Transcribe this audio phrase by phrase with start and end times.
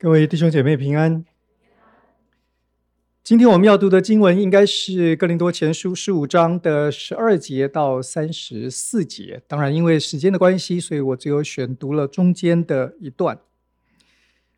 [0.00, 1.24] 各位弟兄姐妹平安。
[3.24, 9.42] 今天我们要读的经文应该是《哥林多前书》十五章的十二节到三十四节。
[9.48, 13.40] 当然，因为时间的关系，所以我只有选读了中间的一段。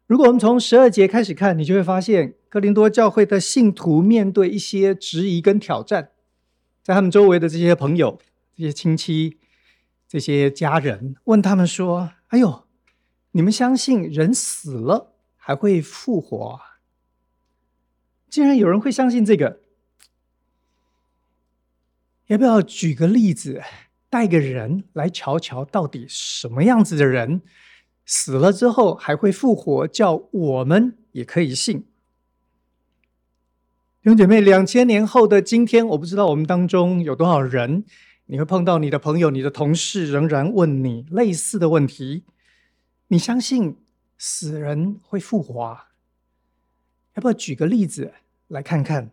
[0.07, 6.11] 如果我们从十二节开始看，你就会发现哥林多教会的信徒面对一些质疑跟挑战，
[6.83, 8.21] 在他们周围的这些朋友、
[8.55, 9.39] 这些亲戚、
[10.07, 12.65] 这些家人问他们说：“哎呦，
[13.33, 15.07] 你们相信人死了？”
[15.43, 16.61] 还会复活？
[18.29, 19.59] 竟然有人会相信这个？
[22.27, 23.61] 要不要举个例子，
[24.09, 27.43] 带个人来瞧瞧，到底什么样子的人
[28.05, 31.81] 死了之后还会复活，叫我们也可以信？
[34.03, 37.85] 弟兄姐妹，两千年后的今天，我不知道我们当中有多少人，
[38.27, 42.23] 你会碰到你的朋友、你的同事，仍然问你类似的问题，
[43.09, 43.77] 你相信？
[44.23, 45.79] 死人会复活？
[47.15, 48.13] 要不要举个例子
[48.49, 49.13] 来看看？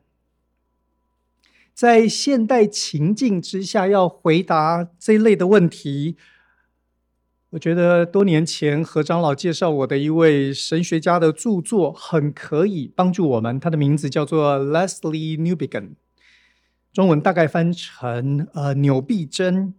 [1.73, 6.17] 在现代情境之下，要回答这类的问题，
[7.51, 13.57] 我觉得多年前何长老介绍我的一位神学家的著作很可以帮助我们。
[13.57, 15.91] 他的名字叫做 Leslie Newbigin，
[16.91, 19.73] 中文大概翻成呃纽必真。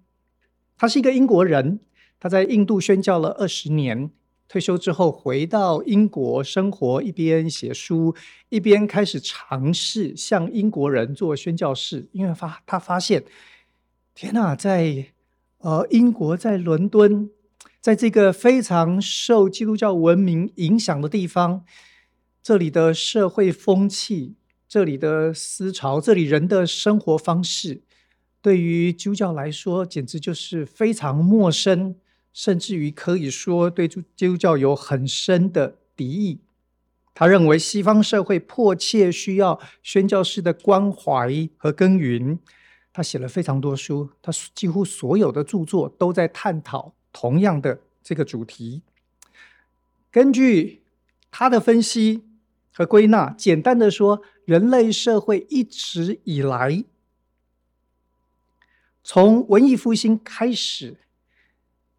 [0.78, 1.80] 他是一个英国人，
[2.18, 4.10] 他在印度宣教了二十年。
[4.48, 8.16] 退休之后回到英国生活，一边写书，
[8.48, 12.08] 一边开始尝试向英国人做宣教士。
[12.12, 13.24] 因为发他发现，
[14.14, 15.08] 天哪，在
[15.58, 17.30] 呃英国，在伦敦，
[17.78, 21.66] 在这个非常受基督教文明影响的地方，
[22.42, 27.82] 这里的社会风气、这里的思潮、这里人的生活方式，
[28.40, 31.96] 对于基督教来说，简直就是非常陌生。
[32.38, 36.38] 甚至于可以说对基督教有很深的敌意。
[37.12, 42.38] 他认为西方社会迫切需要宣教士的关怀和耕耘。
[42.92, 48.82] 他写了非常多书，他几乎所有的著作都在探讨同样的这个主题。
[50.12, 50.84] 根据
[51.32, 52.22] 他的分析
[52.72, 56.84] 和归纳，简单的说，人类社会一直以来，
[59.02, 60.98] 从文艺复兴开始。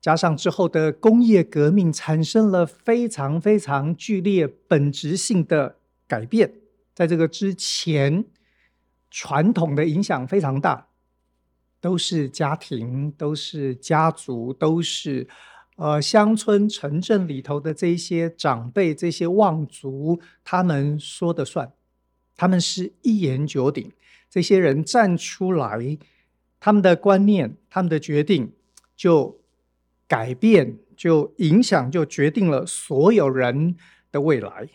[0.01, 5.75] 加上之后的工业革命，产生了非常非常剧烈、本质性的
[6.07, 6.53] 改变。
[6.93, 8.23] 在这个之前，
[9.11, 10.87] 传统的影响非常大，
[11.81, 15.27] 都是家庭，都是家族，都是
[15.75, 21.73] 呃乡村、城镇里头的这些长辈、这些望族，他们说的算，
[22.37, 23.91] 他们是一言九鼎。
[24.29, 25.97] 这些人站出来，
[26.59, 28.53] 他们的观念、他们的决定
[28.95, 29.38] 就。
[30.09, 33.77] 改变就影响，就决定了所有人
[34.11, 34.67] 的未来。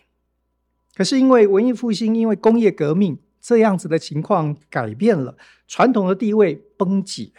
[0.94, 5.36] 可是因为文艺复兴，因为工业革命，这样子的情况改变了，
[5.66, 7.32] 传统的地位崩解，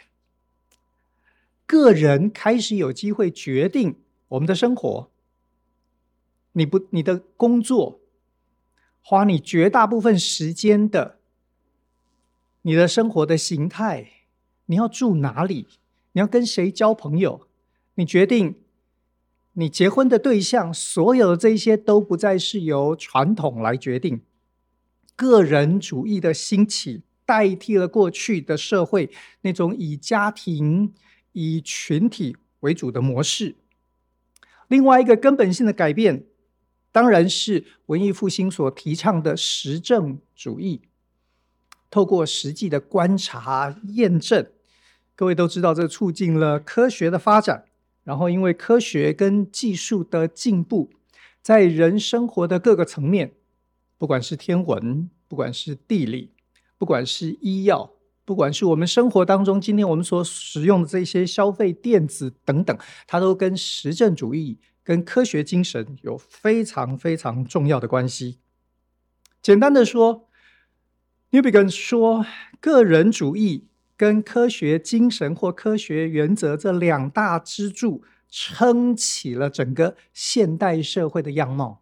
[1.65, 3.95] 个人开始有机会决定
[4.27, 5.09] 我们的生活。
[6.51, 8.01] 你不，你的工作，
[9.01, 11.17] 花你绝大部分时间的，
[12.63, 14.11] 你的生活的形态，
[14.65, 15.67] 你要住哪里？
[16.11, 17.44] 你要跟谁交朋友？
[17.95, 18.55] 你决定，
[19.53, 24.21] 你结婚的对象，所有的这些都不再是由传统来决定。
[25.15, 29.09] 个人主义的兴起代替了过去的社会
[29.41, 30.93] 那种以家庭、
[31.31, 33.55] 以群体为主的模式。
[34.67, 36.25] 另外一个根本性的改变，
[36.91, 40.81] 当然是文艺复兴所提倡的实证主义。
[41.89, 44.47] 透过实际的观察验证，
[45.15, 47.64] 各位都知道，这促进了科学的发展。
[48.05, 50.91] 然后，因为科学跟技术的进步，
[51.41, 53.33] 在人生活的各个层面，
[53.97, 56.31] 不管是天文，不管是地理，
[56.77, 57.93] 不管是医药，
[58.23, 62.77] 不管是我们生活当中今天我们所使用的这些消费电子等等，
[63.07, 68.37] 它都跟实证主义、跟科学精神有非常非常重要的关系。
[69.41, 70.29] 简单的说
[71.31, 72.23] ，Newbigin 说，
[72.61, 73.65] 个人主义。
[73.97, 81.81] 跟科学精神或科学原则这两大支柱撑起了整个现代社会的样貌，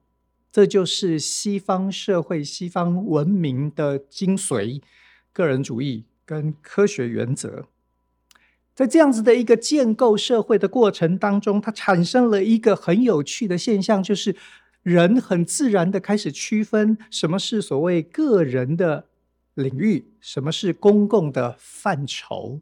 [0.51, 4.81] 这就是西方社会、西方文明的精髓：
[5.31, 7.65] 个人主义跟科学原则。
[8.75, 14.35] 在这样子的一个建构社会的过程当中，它产生了一个很有趣的现象，就是
[14.83, 19.07] 人很自然的开始区分什么是所谓个人的。
[19.53, 22.61] 领域，什么是公共的范畴？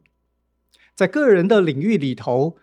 [0.94, 2.56] 在个人的领域里头，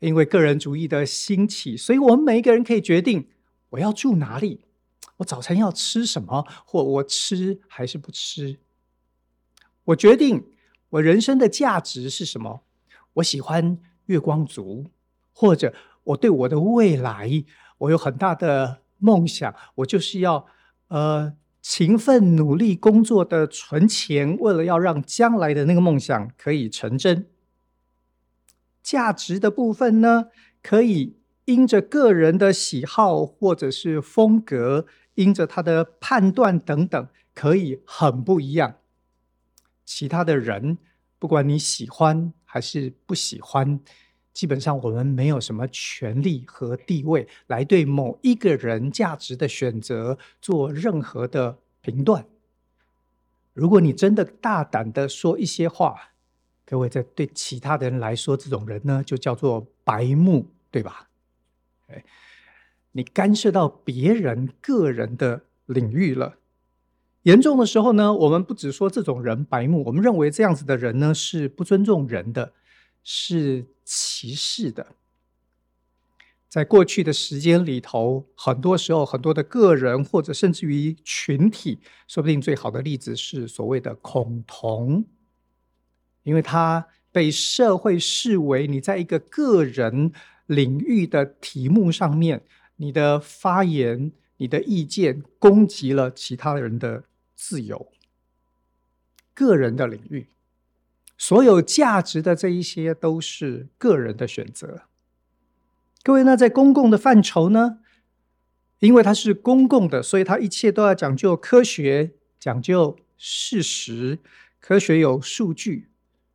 [0.00, 3.28] 因为个人主义的兴起，所以我们每一个人可以决定，
[3.70, 4.62] 我要住哪里？
[5.18, 6.44] 我早餐要吃什么？
[6.66, 8.58] 或我吃还是不吃？
[9.84, 10.44] 我决定
[10.88, 12.62] 我人生的价值是什么？
[13.14, 14.86] 我喜欢月光族，
[15.32, 15.72] 或者
[16.02, 17.44] 我对我的未来，
[17.78, 20.46] 我有很大的梦想，我就是要
[20.88, 27.26] 呃勤奋努力工作的存钱，为了要让将来的那个梦想可以成真。
[28.82, 30.26] 价值的部分呢，
[30.62, 31.16] 可以
[31.46, 34.84] 因着个人的喜好或者是风格，
[35.14, 38.76] 因着他的判断等等，可以很不一样。
[39.86, 40.76] 其他的人，
[41.18, 43.80] 不管你喜欢还是不喜欢，
[44.34, 52.26] 基本上我们没有什么权利和地位来对某一个人价值的选择做任何的评断。
[53.52, 56.10] 如果你真的大胆的说一些话，
[56.66, 61.08] 各位，在对其他的人来说，这种人呢，就叫做白目，对吧？
[61.86, 62.04] 哎，
[62.92, 66.38] 你干涉到别人个人的领域了。
[67.22, 72.52] 严重的时候呢，我们不只说这种人白目，我们认为这样子的人呢，是不尊重人的，
[73.04, 74.96] 是歧视的。
[76.48, 85.04] 在过去的时间里头，很多时候，很多的个人或者甚至于群体，说不定最好的例子是所谓的恐同。
[86.22, 90.12] 因为他被社会视为你在一个个人
[90.46, 92.44] 领域的题目上面，
[92.76, 97.04] 你的发言、你的意见攻击了其他人的
[97.34, 97.92] 自由。
[99.34, 100.28] 个人的领域，
[101.16, 104.82] 所有价值的这一些都是个人的选择。
[106.02, 107.78] 各位呢，在公共的范畴呢，
[108.80, 114.18] 因为它是公共的，所以它一切都要讲究科学，讲究事实，
[114.60, 115.88] 科学有数据。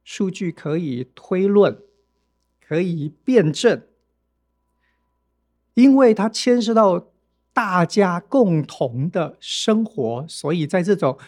[0.04, 1.78] 数据可以推论，
[2.68, 3.84] 可以辩证，
[5.76, 7.12] 因为它牵涉到
[7.54, 11.20] 大家共同的生活，所以在这种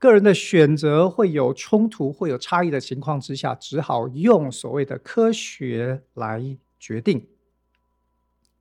[0.00, 7.28] 个人的选择会有冲突、会有差异的情况之下，只好用所谓的科学来决定。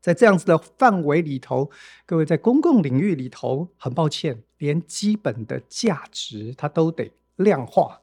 [0.02, 1.72] 在这样子的范围里头，
[2.06, 8.02] 各位在公共领域里头，很抱歉，连基本的价值它都得量化。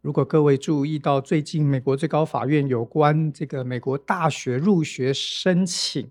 [0.00, 6.10] 如果各位注意到最近美国最高法院有关这个美国大学入学申请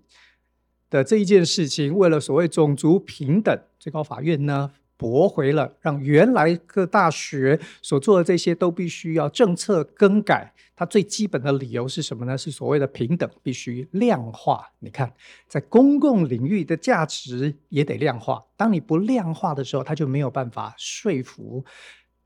[0.88, 10.52] 的这一件事情，为了所谓种族平等，最高法院呢驳回了，让原来各大学所做的这些都必须要政策更改。
[10.76, 12.36] 它最基本的理由是什么呢？
[12.36, 14.70] 是所谓的平等必须量化。
[14.80, 15.10] 你看，
[15.48, 18.44] 在公共领域的价值也得量化。
[18.58, 21.64] 当你不量化的时候，它就没有办法说服。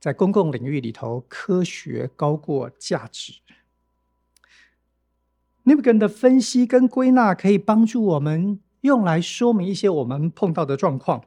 [0.00, 3.34] 在公共领域里头，科学高过价值。
[5.64, 11.24] Newton 的分析跟归纳可以帮助我们用来说明一些我们碰到的状况。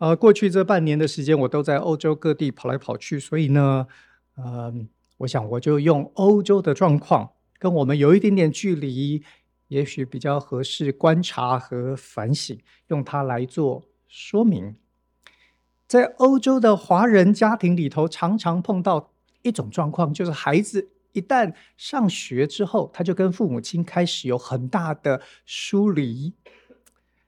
[0.00, 3.86] 呃，过去这半年的时间，我都在欧洲各地跑来跑去，所以呢，
[4.34, 4.72] 呃，
[5.18, 9.22] 我想我就用欧洲的状况，跟我们有一点点距离，
[9.68, 12.58] 也许比较合适观察和反省，
[12.88, 14.74] 用它来做说明。
[15.86, 19.12] 在欧洲的华人家庭里头，常常碰到
[19.42, 26.32] 一种状况，就是孩子一旦上学之后，他就跟父母亲开始有很大的疏离，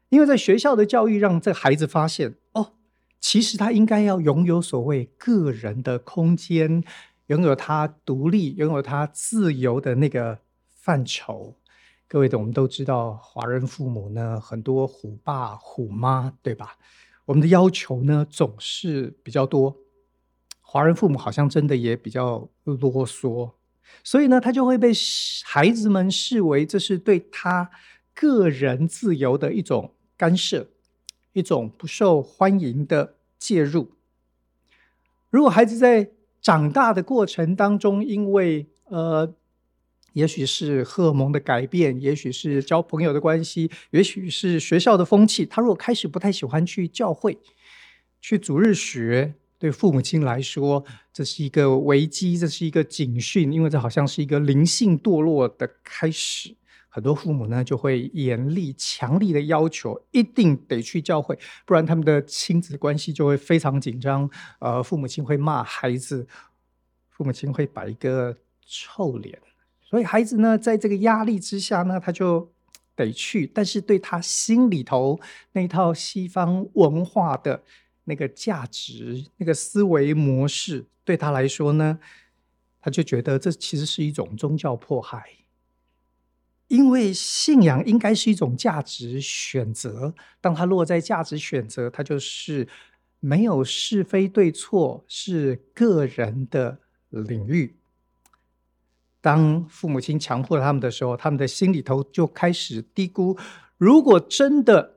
[0.08, 2.36] 因为在学校的教育让这孩子发现，
[3.22, 6.82] 其实他应该要拥有所谓个人的空间，
[7.28, 10.40] 拥有他独立、拥有他自由的那个
[10.74, 11.56] 范畴。
[12.08, 16.76] 各位的，我们都知道，华人父母呢，很多虎爸虎妈，对吧？
[17.24, 19.78] 我们的要求呢，总是比较多。
[20.60, 23.52] 华人父母好像真的也比较啰嗦，
[24.02, 24.90] 所以呢，他就会被
[25.44, 27.70] 孩子们视为这是对他
[28.12, 30.66] 个人自由的一种干涉，
[31.32, 33.92] 一种不受欢迎的介入。
[35.30, 36.10] 如果孩子在
[36.40, 39.34] 长大的过程当中，因为呃。
[40.14, 45.46] 也许是荷尔蒙的改变，也许是交朋友的关系，也许是学校的风气。
[45.46, 47.38] 他如果开始不太喜欢去教会，
[48.20, 50.84] 去主日学，对父母亲来说，
[51.14, 56.54] 这是一个危机，这是一个警讯，因为这好像是一个灵性堕落的开始。
[56.94, 64.28] 很多父母呢，就会严厉、强力的要求，一定得去教会，不然他们的亲子关系就会非常紧张。
[64.58, 66.26] 呃，父母亲会骂孩子，
[67.08, 69.40] 父母亲会摆一个臭脸。
[69.80, 72.52] 所以孩子呢，在这个压力之下呢，他就
[72.94, 73.46] 得去。
[73.46, 75.18] 但是对他心里头
[75.52, 77.62] 那套西方文化的
[78.04, 81.98] 那个价值、那个思维模式，对他来说呢，
[82.82, 85.24] 他就觉得这其实是一种宗教迫害。
[86.68, 92.66] 因为信仰应该是一种价值选择，当它落在价值选择，它就是
[93.20, 96.78] 没有是非对错，是个人的
[97.10, 97.76] 领域。
[99.20, 103.38] 当父母亲强迫他们的时候，他们的心里头就开始嘀咕：
[103.76, 104.94] 如果真的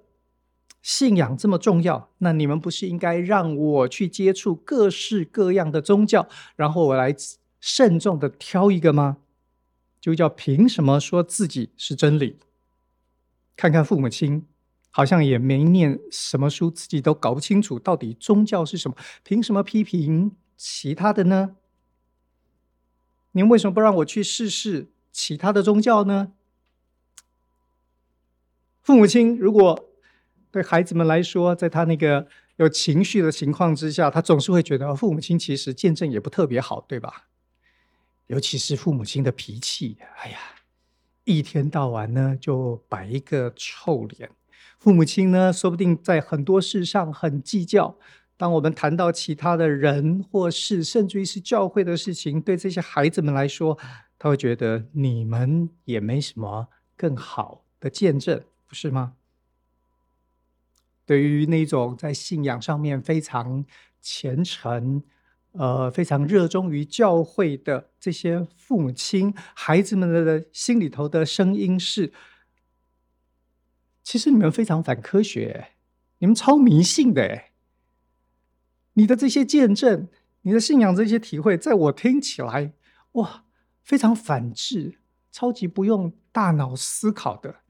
[0.81, 7.13] 信仰这么重要，那你们不是应该让我去接触各式各样的宗教，然后我来
[7.59, 9.17] 慎重的挑一个吗？
[10.05, 12.37] 就叫凭什么说自己是真理？
[13.55, 14.45] 看看父母亲，
[14.91, 21.55] 好像也没念什么书，自己都搞不清楚到底宗教是什么，凭什么批评其他的呢？
[23.31, 26.33] 您为什么不让我去试试其他的宗教呢？
[28.83, 29.89] 父母亲如果
[30.51, 37.29] 对孩子们来说，在他那个有情绪的情况之下，他总是会觉得父母亲其实见证也不特别好，对吧？
[38.27, 40.39] 尤其是父母亲的脾气，哎呀，
[41.23, 44.29] 一天到晚呢就摆一个臭脸。
[44.79, 47.97] 父母亲呢，说不定在很多事上很计较。
[48.37, 53.77] 当我们谈到其他的人或事，甚至于是教会的事情，对这些孩子们来说，
[54.19, 56.67] 他会觉得你们也没什么
[56.97, 59.13] 更好的见证，不是吗？
[61.05, 63.63] 对于那种在信仰上面非常
[64.01, 65.03] 虔诚、
[65.57, 72.11] 呃，非常热衷于教会的这些父母亲，孩子们的心里头的声音是：
[74.03, 75.69] 其实你们非常反科学，
[76.19, 77.51] 你们超迷信的诶。
[78.93, 80.07] 你的这些见证，
[80.41, 82.73] 你的信仰这些体会，在我听起来，
[83.13, 83.45] 哇，
[83.83, 84.99] 非常反智，
[85.31, 87.61] 超级不用大脑思考的。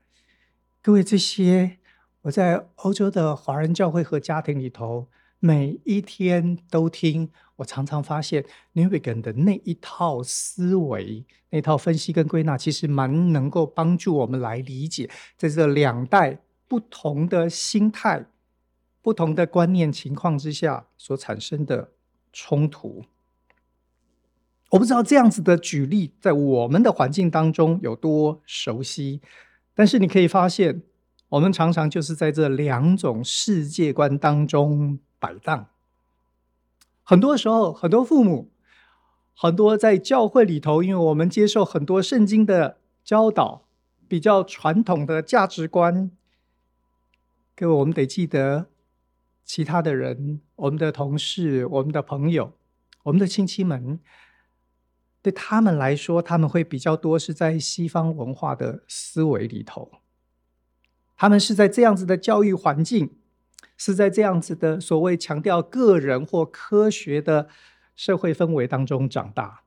[0.82, 1.80] 各位，这些
[2.22, 7.30] 我在欧洲的华人教会和家庭里头，每一天都听。
[7.58, 18.28] 我常常发现，Newbigin 的那一套思维、那套分析跟归纳，其实蛮能够帮助我们来理解，在这两代不同的心态。
[19.02, 21.92] 不同的观念情况之下所产生的
[22.34, 23.06] 冲突，
[24.72, 29.22] 我不知道这样子的举例在我们的环境当中有多熟悉，
[29.76, 30.82] 但是你可以发现，
[31.36, 35.68] 我们常常就是在这两种世界观当中摆荡。
[37.04, 38.52] 很多时候，很多父母，
[39.34, 43.68] 很多在教会里头，因为我们接受很多圣经的教导，
[44.08, 46.10] 比较传统的价值观，
[47.54, 48.68] 各位，我们得记得。
[49.44, 52.54] 其他的人，我们的同事、我们的朋友、
[53.04, 54.00] 我们的亲戚们，
[55.22, 59.92] 对他们来说，他们会比较多是在西方文化的思维里头。
[61.18, 63.18] 他们是在这样子的教育环境，
[63.78, 67.48] 是在这样子的所谓强调个人或科学的
[67.96, 69.62] 社会氛围当中长大。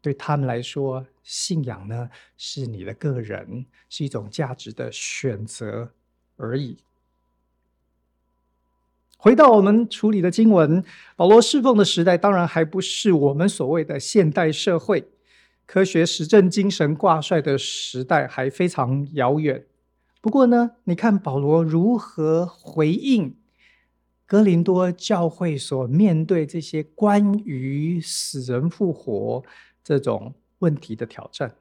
[0.00, 5.92] 对他们来说，信仰呢，是你的个人，是一种价值的选择
[6.36, 6.78] 而已。
[9.16, 10.84] 回到我们处理的经文，
[11.16, 15.08] 保罗侍奉的时代当然还不是我们所谓的现代社会，
[15.64, 19.64] 科学实证精神挂帅的时代还非常遥远。
[20.24, 23.36] 不过呢，你看保罗如何回应
[24.24, 29.44] 格林多教会所面对这些关于死人复活
[29.82, 31.56] 这种问题的挑战，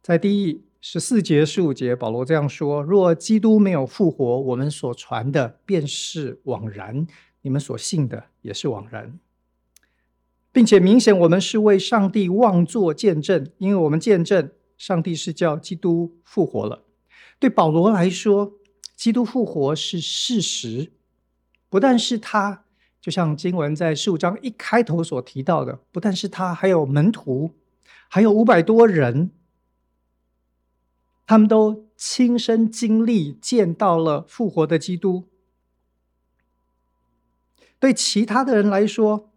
[0.00, 0.62] 在第。
[0.84, 7.06] 十四节、十五节，保罗这样说：“若基督没有复活，我们所传的便是枉然；
[7.42, 9.18] 你们所信的也是枉然。
[10.50, 16.82] 并且明显，我们是为上帝妄作见证，因为我们见证上帝是叫基督复活了。
[17.42, 18.52] 对保罗来说，
[18.94, 20.92] 基督复活是事实，
[21.68, 22.66] 不但是他，
[23.00, 27.56] 就像经文在十五章一开头所提到的，不但是他，还有门徒，
[28.08, 29.32] 还有五百多人。”
[31.26, 35.28] 他们都亲身经历见到了复活的基督。
[37.80, 39.32] 对其他的人来说，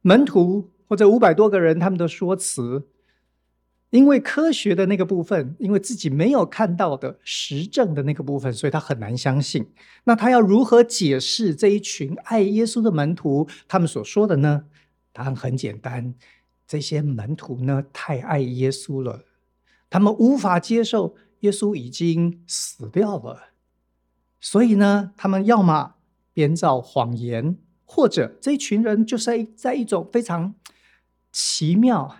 [0.00, 2.88] 门徒或者五百多个人，他们的说辞，
[3.96, 9.66] 因为科学的那个部分，因为自己没有看到的实证的那个部分，所以他很难相信。
[10.04, 14.66] 那他要如何解释这一群爱耶稣的门徒他们所说的呢？
[15.12, 16.14] 答案很简单。
[16.66, 19.24] 这些门徒呢，太爱耶稣了，
[19.88, 23.50] 他们无法接受耶稣已经死掉了，
[24.40, 25.94] 所以呢，他们要么
[26.34, 30.54] 编造谎言，或者这一群人就是在一种非常
[31.30, 32.16] 奇妙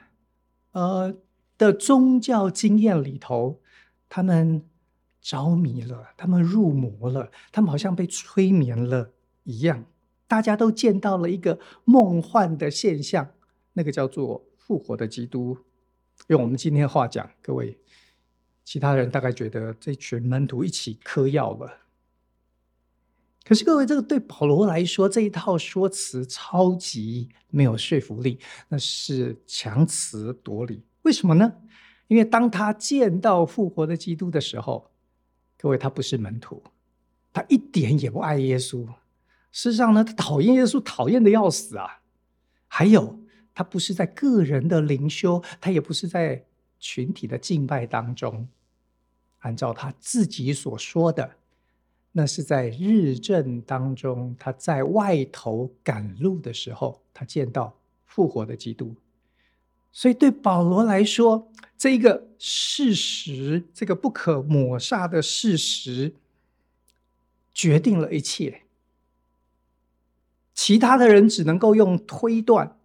[0.71, 1.13] 呃
[1.59, 3.61] 的宗教经验里头，
[4.09, 4.65] 他们
[5.21, 9.13] 着迷了，他们入魔了，他们好像被催眠了
[9.45, 9.85] 一样，
[10.27, 13.31] 大家都见到了一个梦幻的现象。
[13.73, 15.59] 那个叫做复活的基督，
[16.29, 17.79] 用我们今天话讲，各位，
[18.65, 21.83] 其他人大概觉得这群门徒一起嗑药了。
[23.45, 30.83] 可是各位，这个对保罗来说，这一套说辞超级没有说服力，那是强词夺理。
[31.07, 31.53] 为什么呢？
[32.09, 34.91] 因为当他见到复活的基督的时候，
[35.57, 36.61] 各位，他不是门徒，
[37.33, 38.85] 他一点也不爱耶稣。
[39.53, 42.03] 事实上呢，他讨厌耶稣，讨厌的要死啊。
[42.67, 43.21] 还有，
[43.55, 46.45] 他不是在个人的灵修，他也不是在
[46.81, 48.49] 群体的敬拜当中。
[49.39, 51.37] 按照他自己所说的。
[52.11, 58.93] 那是在日正当中，他在外头赶路的时候，他见到复活的基督。
[59.97, 66.15] 所以对保罗来说，这一个事实，这个不可抹杀的事实，
[67.55, 68.65] 决定了一切。
[70.53, 72.79] 其他的人只能够用推断，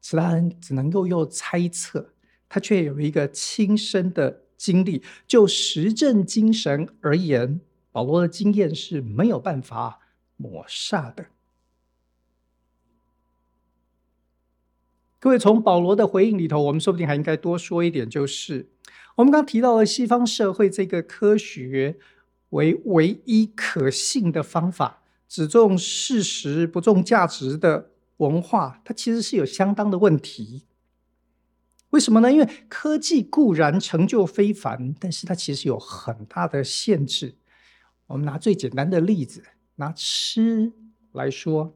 [0.00, 2.14] 其他人只能够用猜测，
[2.48, 5.02] 他却有一个亲身的经历。
[5.26, 7.60] 就实证精神而言。
[7.90, 9.98] 保罗的经验是没有办法
[10.36, 11.26] 抹煞的。
[15.24, 18.68] 各位，从保罗的回应里头，我们说不定还应该多说一点，就是
[19.14, 21.96] 我们刚提到了西方社会这个科学
[22.50, 30.66] 为唯一可信的方法，只重事实不重价值的文化，它其实是有相当的问题。
[31.88, 32.30] 为什么呢？
[32.30, 37.36] 因为科技固然成就非凡，但是它其实有很大的限制。
[38.08, 39.42] 我们拿最简单的例子，
[39.76, 40.70] 拿吃
[41.12, 41.74] 来说。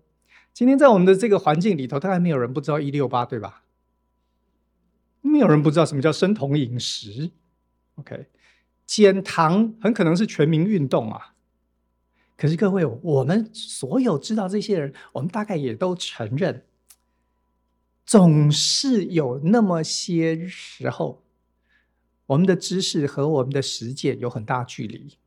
[0.58, 3.62] 今天在我们的这个环境里头，大概没有人不知道一六八，对吧？
[5.20, 7.30] 没有人不知道什么叫生酮饮食。
[7.94, 8.26] OK，
[8.84, 11.36] 减糖很可能是全民运动啊。
[12.36, 16.64] 可是各位，我们所有知道这些人，我们大概也都承认，
[18.04, 21.22] 总是有那么些时候，
[22.26, 25.18] 我们的知识和我们的实践有很大距离。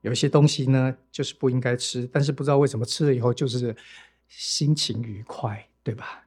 [0.00, 3.76] 有些东西呢，就是不应该吃，但是不知道为什么吃了以后就是
[4.34, 6.26] 心情愉快，对吧？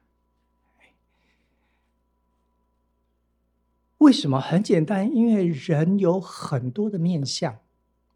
[3.98, 4.40] 为什么？
[4.40, 7.58] 很简单，因为人有很多的面相。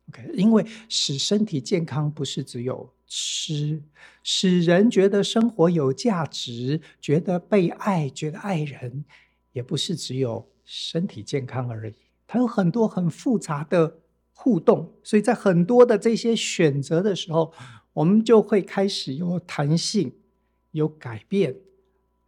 [0.08, 3.82] OK，因为使身体健康不是只有吃，
[4.22, 9.04] 使人觉得生活有价值、觉得被爱、觉得爱人，
[9.52, 11.94] 也不是只有身体健康而已。
[12.28, 13.98] 它有很多很复杂的。
[14.42, 17.52] 互动，所以在很多的这些选择的时候，
[17.92, 20.12] 我们就会开始有弹性、
[20.70, 21.52] 有改变，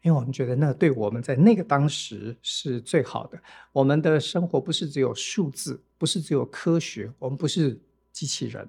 [0.03, 3.41] 因为我们觉得那对我们在那个当时是最好的。
[3.73, 8.69] 我们的生活不是只有数字，不是只有科学，我们不是机器人。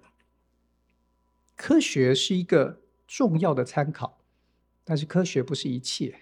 [1.56, 4.20] 科学是一个重要的参考，
[4.84, 6.16] 但是科学不是一切，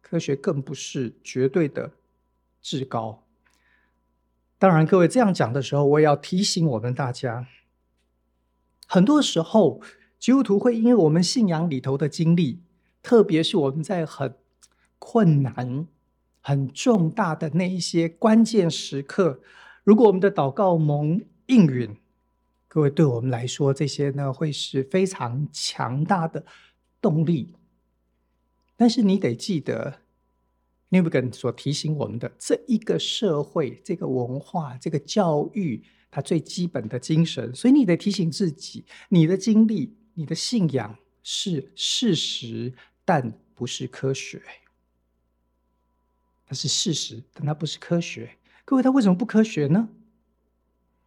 [0.00, 1.92] 科学更不是绝对的
[2.60, 3.26] 至高。
[4.58, 7.48] 当然，各位这样讲的时候，我也要提醒我们大家，
[8.92, 9.80] 很多时候
[10.18, 12.58] 基督徒会因为我们信仰里头的经历，
[13.04, 14.34] 特别是我们在很
[14.98, 15.86] 困难、
[16.40, 19.38] 很重大的那一些关键时刻，
[19.84, 21.96] 如果我们的祷告蒙应允，
[22.66, 26.44] 各位对我们来说，这些呢会是非常强大的
[27.00, 27.54] 动力。
[28.76, 30.00] 但是你得记得。
[30.92, 42.72] 尼布根所提醒我们的这一个社会、这个文化、这个教育，它最基本的精神，所以你得提醒自己：你的经历、你的信仰是事实，
[43.04, 44.42] 但不是科学。
[46.46, 48.36] 它是事实，但它不是科学。
[48.64, 49.88] 各位，它为什么不科学呢？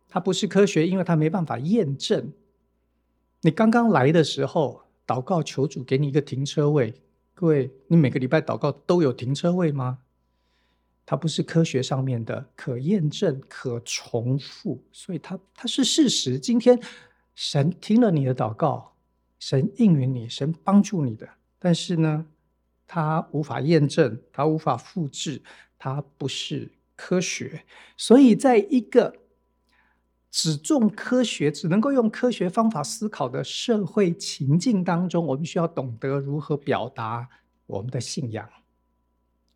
[0.07, 2.31] 它不是科学，因为它没办法验证。
[3.41, 6.93] 你刚刚来的时候，祷告求主给你一个停车位。
[7.33, 10.02] 各位，你每个礼拜祷告都有停车位吗？
[11.05, 16.39] 它不是科学上面的可验证、可重复，所以它它是事实。
[16.39, 16.79] 今天
[17.35, 18.95] 神听了你的祷告，
[19.39, 21.27] 神应允你，神帮助你的，
[21.59, 22.25] 但是呢，
[22.87, 25.41] 它无法验证，它无法复制，
[25.77, 27.65] 它不是科学。
[27.97, 29.13] 所以在一个
[30.31, 37.27] 只重科学，只能够用科学方法思考的社会情境当中，我们需要懂得如何表达
[37.65, 38.49] 我们的信仰。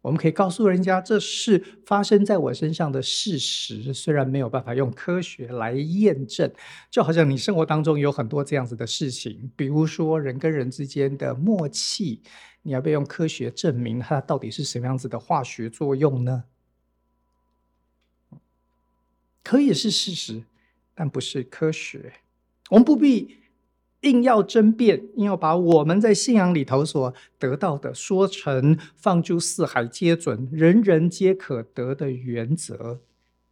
[0.08, 6.50] 我们可以告诉人家，这是发生在我身上的事实，虽然没有办法用科学来验证。
[6.90, 12.22] 就好像你生活当中有很多这样子的事情，比如说人跟人之间的默契，
[12.62, 16.46] 你要不要用科学证明它到底是什么样子的化学作用呢？
[19.44, 20.44] 可以是事实。
[21.00, 22.12] 但不是科学，
[22.72, 23.38] 我们不必
[24.08, 33.02] 硬要争辩，硬要把我们在信仰里头所得到的说成放诸四海皆准、人人皆可得的原则。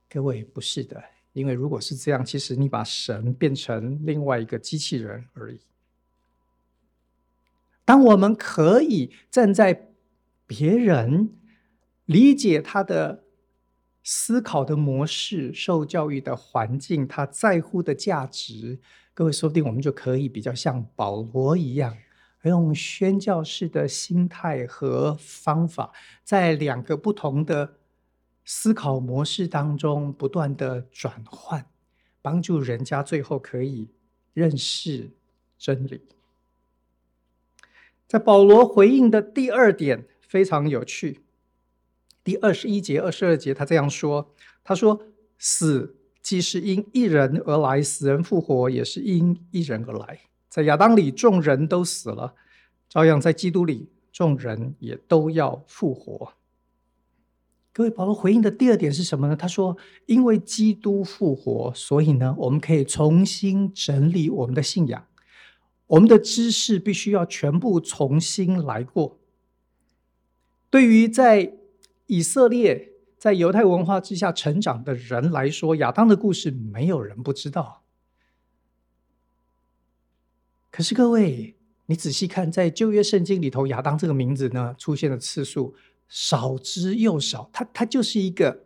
[0.09, 5.59] 各位，不是的，因为如果是这样，其实你把神变成另外一个机器人而已。
[7.83, 9.91] 当我们可以站在
[10.47, 11.31] 别人
[12.05, 13.24] 理解他的
[14.07, 18.77] 思考的模式、受教育的环境、他在乎的价值，
[19.15, 21.97] 各位，说不定我们就可以比较像保罗一样，
[22.43, 25.91] 用宣教士的心态和方法，
[26.23, 27.77] 在两个不同的
[28.43, 31.65] 思考模式当中不断的转换，
[32.21, 33.89] 帮助人家最后可以
[34.35, 35.09] 认识
[35.57, 36.01] 真理。
[38.05, 41.24] 在保罗回应的第二点非常有趣。
[42.25, 44.33] 第二十一节、二十二节，他这样说
[44.65, 44.99] ：“他说，
[45.37, 50.21] 死既是因一人而来，死人复活也是因一人而来。
[50.49, 52.33] 在亚当里，众人都死了，
[52.89, 56.33] 照样在基督里，众人也都要复活。”
[57.71, 59.35] 各位，保罗回应的第二点是什么呢？
[59.35, 65.05] 他说：“因为基督复活，所以呢，我们可以重新整理我们的信仰，
[65.85, 69.19] 我们的知识必须要全部重新来过。
[70.71, 71.53] 对于在……”
[72.07, 77.83] 以色列在犹太文化之下成长的人来说，亚当的故事没有人不知道。
[80.69, 85.73] 可是各位，你仔细看，在旧约圣经里头，亚当这个名字呢，出现的次数
[86.07, 87.49] 少之又少。
[87.53, 88.63] 他他就是一个，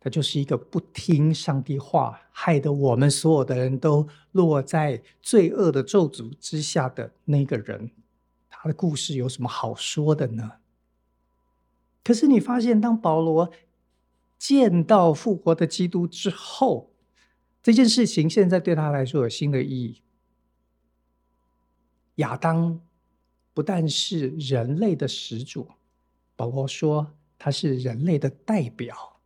[0.00, 7.90] 他就是一个不听上帝话，害得我们所有的人都落在罪恶的咒诅之下的那个人。
[8.50, 10.50] 他的故事有什么好说的呢？
[12.04, 13.50] 可是你发现，当保罗
[14.38, 16.92] 见到复活的基督之后，
[17.62, 20.02] 这件事情现在对他来说有新的意义。
[22.16, 22.80] 亚当
[23.54, 25.66] 不但是人类的始祖，
[26.36, 29.18] 保罗说他是人类的代表。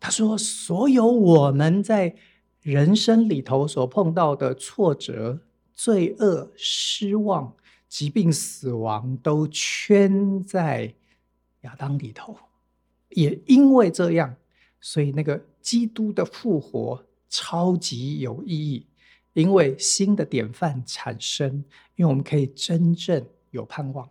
[0.00, 2.16] 他说，所有我们在
[2.60, 5.40] 人生里头所碰到的挫折、
[5.72, 7.56] 罪恶、失望。
[7.96, 10.92] 疾病、死亡都圈在
[11.62, 12.36] 亚当里头，
[13.08, 14.36] 也因为这样，
[14.82, 18.86] 所以那个基督的复活超级有意义，
[19.32, 24.10] 因为新的典范产生，因为我们可以真正有盼望。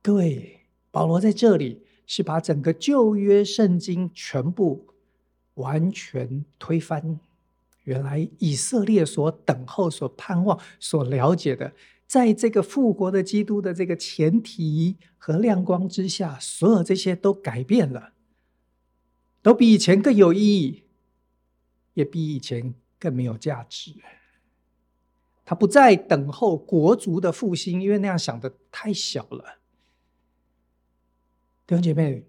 [0.00, 0.60] 各位，
[0.92, 4.86] 保罗在这里是把整个旧约圣经全部
[5.54, 7.18] 完全推翻。
[7.86, 11.72] 原来以色列所等候、所盼望、所了解的，
[12.06, 18.12] 在这个复活的基督的这个前提和亮光之下，所有这些都改变了，
[19.40, 20.82] 都比以前更有意义，
[21.94, 23.94] 也比以前更没有价值。
[25.44, 29.58] 他不再等候国族的复兴，因为那样想的太小了。
[31.68, 32.24] 弟兄姐妹，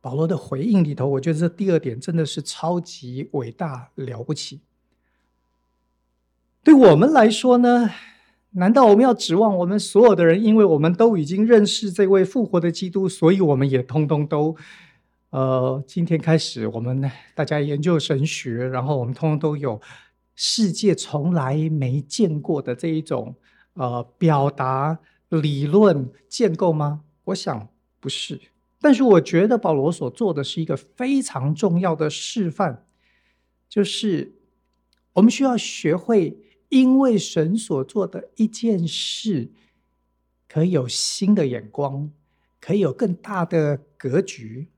[0.00, 4.60] 保罗的回应里头，我觉得这第二点真的是超级伟大了不起。
[6.64, 7.90] 对我们来说呢，
[8.50, 14.54] 难道我们要指望我们所有的人，因为我们都已经认识这位复活的基督，所以我们也通通都，
[15.30, 19.80] 呃，今天开始我们大家研究神学，然后我们通通都有
[20.34, 23.34] 世界从来没见过的这一种
[23.72, 24.98] 呃表达
[25.30, 27.00] 理论建构吗？
[27.24, 27.68] 我想
[27.98, 28.38] 不是。
[28.80, 32.84] 但是我觉得保罗所做的是一个非常重要的示范，
[33.68, 34.34] 就是
[35.14, 36.42] 我们需要学会。
[36.68, 39.50] 因为神所做的一件事，
[40.48, 42.10] 可以有新的眼光，
[42.60, 44.68] 可以有更大的格局。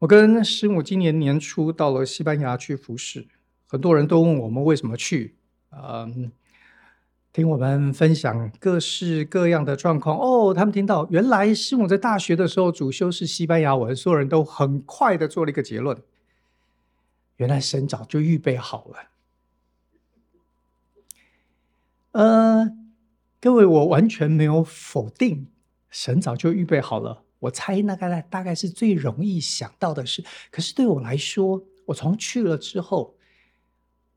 [0.00, 3.26] 我跟师母今年年初到了西班牙去服侍，
[3.66, 5.34] 很多人都问我们为什么去，
[5.70, 6.32] 嗯，
[7.32, 10.18] 听我们分享各式各样的状况。
[10.18, 15.96] 哦，他们听到原来师母在大学的时候主修是西班牙文，所有人都很快的做了一个结论：
[17.36, 18.96] 原来神早就预备好了。
[22.12, 22.68] 呃，
[23.40, 25.46] 各位，我完全没有否定，
[25.90, 27.24] 神早就预备好了。
[27.38, 30.24] 我猜那个大概是最容易想到的事。
[30.50, 33.16] 可是对我来说，我从去了之后，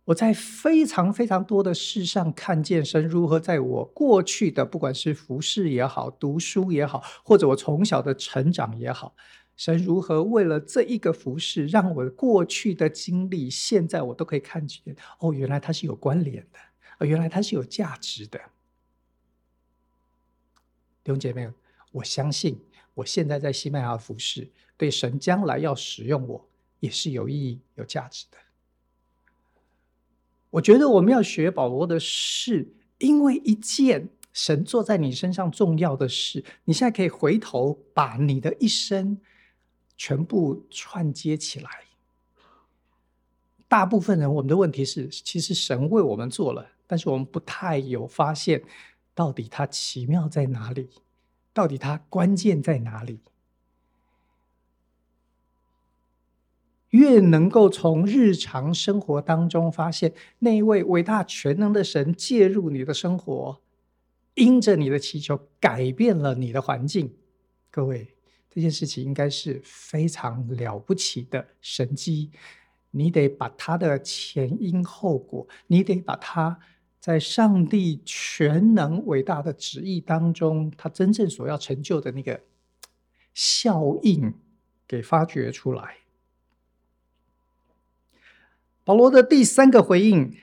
[0.05, 9.15] 我在非常非常多的事上看见神如何在我过去的，不管是服侍也好、读书也好，或者我从小的成长也好，
[9.55, 14.95] 神如何为了这一个服侍，让我过去的经历，现在我都可以看见。
[15.19, 16.72] 哦，原来它是有关联的。
[17.05, 18.39] 原来它是有价值的，
[21.03, 21.51] 弟兄姐妹，
[21.91, 22.59] 我相信
[22.93, 28.37] 我现在在西班牙服侍，对神将来要使用我也是有意义、有价值的。
[30.49, 39.19] 我觉得我们要学保罗的是，因为一件神做在你身上重要的事，你现在可以回头把你的一生
[39.97, 41.69] 全部串接起来。
[43.67, 48.61] 大部分人，我们的问题是，其实神为我们做了，但是我们不太有发现，
[49.15, 50.87] 到底它奇妙在哪里，
[51.51, 53.19] 到底它关键在哪里。
[56.89, 63.59] 越能够从日常生活当中发现那一位伟大全能的神介入你的生活，
[64.35, 67.11] 因着你的祈求改变了你的环境，
[67.71, 68.15] 各位，
[68.51, 72.29] 这件事情应该是非常了不起的神迹。
[72.91, 76.59] 你得把它的前因后果，你得把它
[77.03, 82.39] 在上帝全能伟大的旨意当中，他真正所要成就的那个
[83.33, 84.33] 效应
[84.87, 85.97] 给发掘出来。
[88.85, 90.37] 保罗的第三个回应，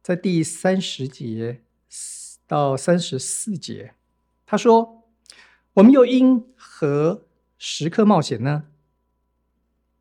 [0.00, 1.62] 在第三十节
[2.46, 3.94] 到三十四节，
[4.46, 5.02] 他说
[5.74, 7.26] ：“我们又因何
[7.58, 8.68] 时刻冒险呢？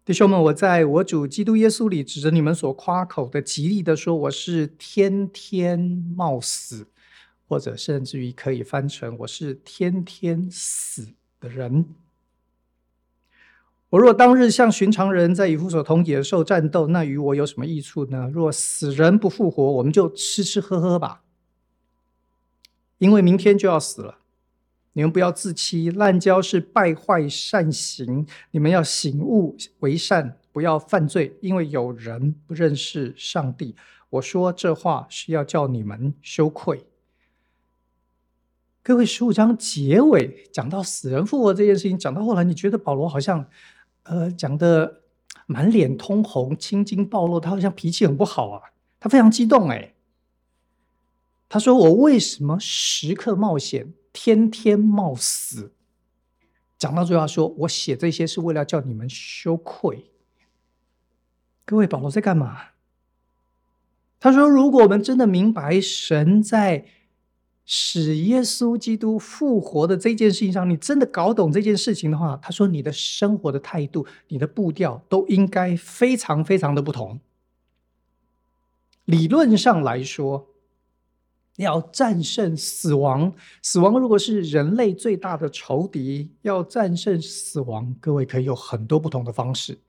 [0.06, 5.80] 弟兄们，我在我主基督耶稣里指着你们所夸口的，极力的说，我是天天
[6.18, 6.86] 冒死，
[7.48, 11.86] 或者甚至于可以翻成我是天天死的人。”
[13.92, 18.30] 我若当日像寻常人在以弗所同野兽战斗，那与我有什么益处呢？
[18.34, 21.24] 若死人不复活，我们就吃吃喝喝吧，
[22.98, 24.18] 因为明天就要死了。
[24.93, 28.25] 你们不要自欺，滥交是败坏善行。
[28.51, 33.75] 你们要醒悟为善，不要犯罪，因为有人不认识上帝。
[34.10, 36.86] 我说这话是要叫你们羞愧。
[38.82, 43.45] 各位，十五章结尾讲到死人复活这件事情，讲到后来，你觉得保罗好像？
[44.03, 44.99] 呃，讲的
[45.45, 48.62] 满脸通红、青筋暴露，他好像脾气很不好啊，
[48.99, 49.93] 他非常激动哎。
[51.47, 55.73] 他说：“我为什么时刻冒险，天天冒死？”
[56.80, 60.12] 讲到最后说：“我写这些是为了叫你们羞愧。”
[61.65, 62.60] 各位，保罗在干嘛？
[64.19, 66.86] 他说：“如果我们真的明白神在……”
[67.65, 77.21] 使耶稣基督复活的这件事情上，你真的搞懂这件事情的话，他说你的生活的态度、你的步调都应该非常非常的不同。
[79.06, 80.49] 理论上来说，
[81.58, 89.80] 要战胜死亡，死亡如果是人类最大的仇敌，要战胜死亡，各位可以有很多不同的方式。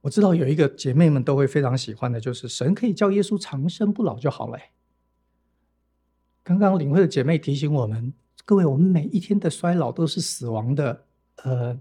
[0.00, 4.58] 我知道有一个姐妹们都会非常喜欢的，就是神可以叫耶稣长生不老就好了。
[6.42, 8.12] 刚刚领会的姐妹提醒我们，
[8.44, 11.04] 各位，我们每一天的衰老都是死亡的
[11.44, 11.78] 呃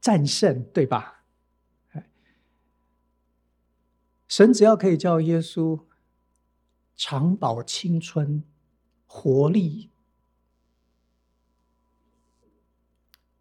[0.00, 1.22] 战胜，对吧？
[4.26, 5.78] 神只要可以叫耶稣
[6.96, 8.42] 长保青春、
[9.06, 9.90] 活力，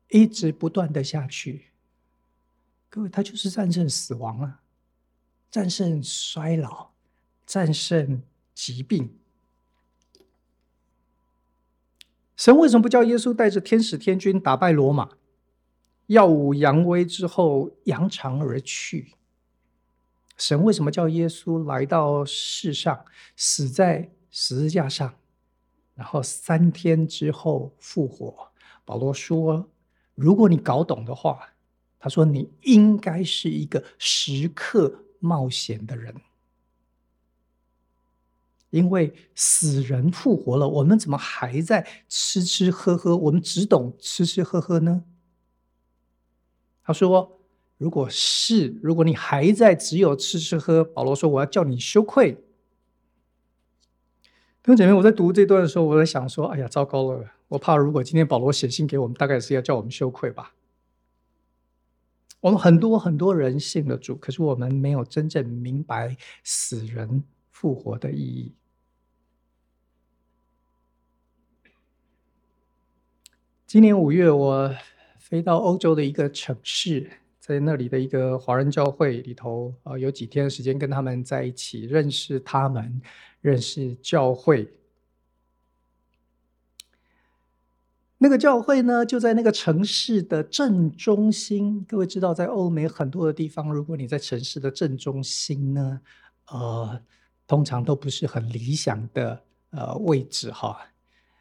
[0.10, 1.72] 一直不断的下去，
[2.90, 4.62] 各位，他就是战胜死亡啊，
[5.50, 6.92] 战胜衰老，
[7.46, 8.22] 战胜
[8.54, 9.18] 疾病。
[12.36, 15.18] 神为什么不叫耶稣带着天使天军打败罗马，
[16.08, 19.14] 耀武扬威之后扬长而去？
[20.38, 25.16] 神为什么叫耶稣来到世上，死在十字架上，
[25.94, 28.52] 然后三天之后复活？
[28.84, 29.72] 保罗说
[30.14, 31.54] ：“如果你搞懂的话，
[31.98, 36.16] 他说你应该是一个时刻冒险的人。”
[38.72, 43.16] 因为死人复活了，我们怎么还在吃吃喝喝？
[43.16, 45.06] 我们只懂吃吃喝喝呢？
[46.84, 47.40] 他说
[47.78, 52.34] ：“如果是，如果你还在只有吃吃喝，保罗说我要叫你羞愧。”
[54.64, 57.34] 弟兄姐妹，我在读这段的时候，我在想说：“哎呀，糟糕了！
[57.50, 60.56] 我怕如果今天保罗写信给我们，大概是要叫我们羞愧吧？”
[62.42, 68.54] 我们很多很多人信了主，可是我们没有真正明白死人复活的意义。
[73.66, 74.76] 今年五月，我
[75.18, 77.12] 飞到欧洲的一个城市，
[77.46, 83.00] 在那里的一个华人教会里头，啊，有几天的时间跟他们在一起，认识他们，
[83.40, 84.68] 认识教会。
[88.18, 91.86] 那个教会呢，就在那个城市的正中心。
[91.88, 96.02] 各位知道，在欧美很多的地方，如果你在城市的正中心呢，
[96.48, 97.00] 呃，
[97.46, 100.80] 通常都不是很理想的呃位置哈，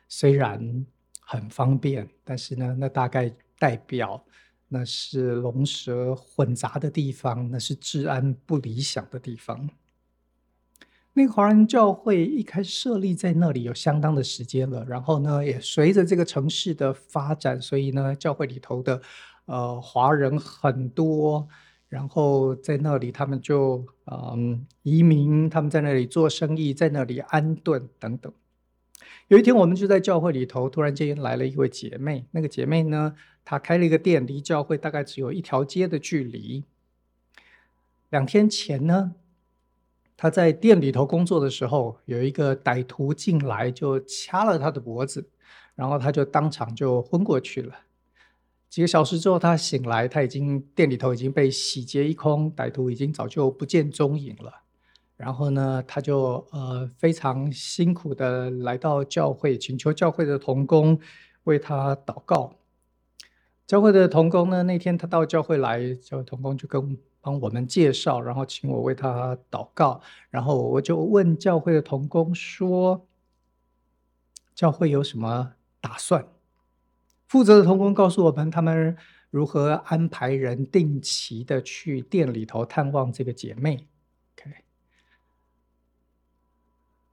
[0.06, 0.84] 虽然。
[1.26, 4.22] 很方便，但是呢，那大概代表
[4.68, 9.70] 那是龙蛇混杂的地方，那是治安不理想的地方。
[11.16, 19.00] 那个华人教会一开始设立在那里有相当的时间了，然后呢，也随着这个城市的发展，所以呢，教会里头的
[19.46, 21.46] 呃华人很多，
[21.88, 28.33] 然后在那里他们就嗯移民，他们在那里做生意，在那里安顿等等。
[29.29, 32.27] 有一天，我们就在教会里头，突然间来了一位姐妹。
[32.33, 36.64] 那个姐妹呢，他开了一个店，离教会大概只有一条街的距离。
[38.11, 39.14] 两天前呢，
[40.16, 45.28] 他在店里头工作的时候，有一个歹徒进来，就掐了他的脖子，
[45.74, 47.74] 然后他就当场就昏过去了。
[48.70, 54.62] 几个小时之后，他醒来，他已经店里头已经被洗劫一空，歹徒已经早就不见踪影了。
[55.16, 60.98] 然后呢，他就呃非常辛苦的来到教会，请求教会的同工
[61.44, 62.57] 为他祷告。
[63.66, 70.00] 教会的同工呢，那天他到教会来，教会同工就跟帮我们介绍，然后请我为他祷告。
[70.31, 73.07] 然后我就问教会的同工说
[74.55, 76.27] ：“教会有什么打算？”
[77.27, 78.96] 负责的同工告诉我们，他们
[79.31, 83.87] 如何安排人定期的去店里头探望这个姐妹。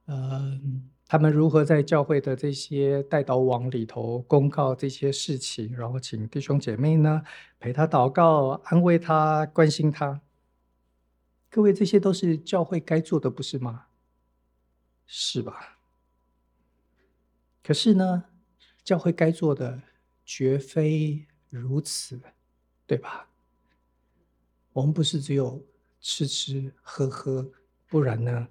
[0.07, 7.21] 嗯，他们如何在教会的这些代祷网里头公告这些事情，然后请弟兄姐妹呢
[7.59, 10.21] 陪他祷告、安慰他、关心他。
[11.49, 13.87] 各位，这些都是教会该做的，不是吗？
[15.05, 15.79] 是吧？
[17.61, 18.23] 可是呢，
[18.81, 19.81] 教会该做的
[20.23, 22.21] 绝非如此，
[22.87, 23.27] 对吧？
[24.71, 25.61] 我们不是只有
[25.99, 27.51] 吃吃喝喝，
[27.89, 28.47] 不然呢？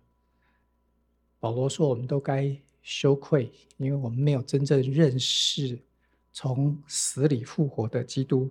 [1.41, 5.79] 保罗说：“我们都该羞愧，因为我们没有真正认识
[6.33, 8.51] 从死里复活的基督。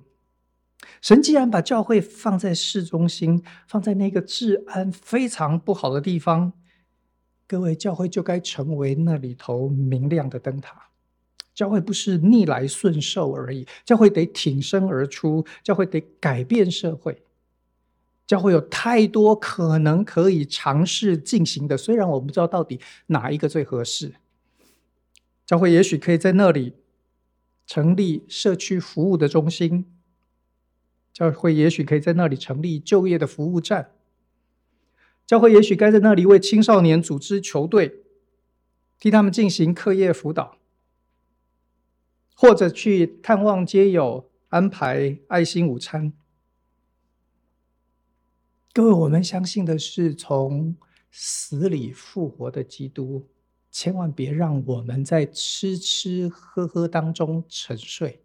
[1.00, 6.52] 神既然把教会放在市中心，放在那个治安非常不好的地方，
[7.48, 10.90] 各位，教会就该成为那里头明亮的灯塔。
[11.54, 17.22] 教会不是逆来顺受而已，教会得挺身而出，教会得改变社会。”
[18.30, 24.14] 教会有太多可能可以尝试进行的，虽然我不知道到底哪一个最合适。
[25.48, 26.74] 教会也许可以在那里
[27.66, 29.88] 成立社区服务的中心，
[31.12, 33.94] 教会也许可以在那里成立就业的服务站，
[35.26, 38.04] 教会也许该在那里为青少年组织球队，
[39.00, 40.60] 替他们进行课业辅导，
[42.36, 46.14] 或者去探望街友，安排爱心午餐。
[48.72, 50.76] 各位，我们相信的是从
[51.10, 53.28] 死里复活的基督，
[53.72, 58.22] 千万别让我们在吃吃喝喝当中沉睡，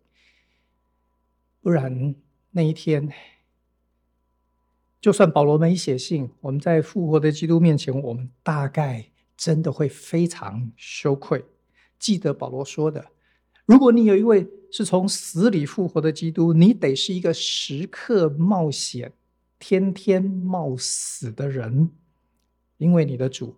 [1.62, 2.14] 不然
[2.50, 3.10] 那一天，
[5.00, 11.42] 就算保罗没写信，我们在复活的基督面前，我们大概真的会非常羞愧。
[11.98, 13.06] 记得保罗说的，
[13.64, 19.10] 如果你有一位是从死里复活的基督，你得是一个时刻冒险。
[19.66, 21.90] 天天冒死的人，
[22.76, 23.56] 因为你的主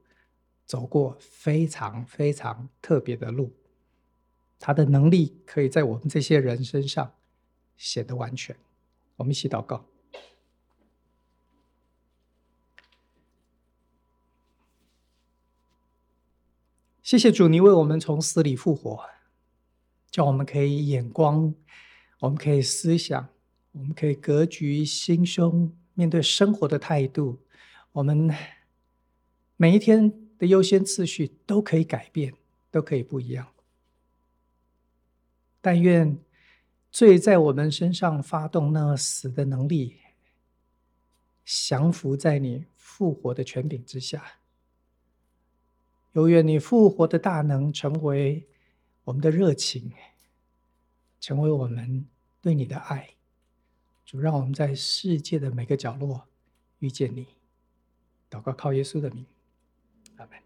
[0.65, 3.53] 走过非常非常特别的路，
[4.57, 7.13] 他的能力可以在我们这些人身上
[7.77, 8.57] 显得完全。
[9.17, 9.85] 我们一起祷告，
[17.03, 19.05] 谢谢主，你为我们从死里复活，
[20.09, 21.53] 叫我们可以眼光，
[22.21, 23.29] 我们可以思想，
[23.73, 25.77] 我们可以格局心胸。
[25.97, 27.39] 面对生活的态度，
[27.93, 28.31] 我们
[29.57, 32.35] 每一天的优先次序都可以改变，
[32.71, 33.49] 都可以不一样。
[35.63, 36.19] 但愿
[36.93, 39.97] 罪在我们身上发动那死的能力，
[41.45, 44.23] 降服在你复活的权柄之下。
[46.13, 48.47] 有愿你复活的大能成为
[49.05, 49.91] 我们的热情，
[51.21, 52.07] 成为我们
[52.43, 53.16] 对你的爱。
[54.07, 56.29] 主，让我们在世界的每个角落
[56.79, 57.27] 遇见你。
[58.31, 59.27] 祷告，靠耶稣的名，
[60.17, 60.46] 阿门。